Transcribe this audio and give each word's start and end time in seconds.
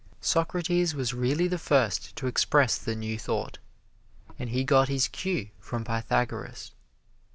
Socrates 0.19 0.95
was 0.95 1.13
really 1.13 1.47
the 1.47 1.59
first 1.59 2.15
to 2.15 2.25
express 2.25 2.75
the 2.75 2.95
New 2.95 3.19
Thought, 3.19 3.59
and 4.39 4.49
he 4.49 4.63
got 4.63 4.87
his 4.89 5.07
cue 5.07 5.51
from 5.59 5.83
Pythagoras. 5.83 6.71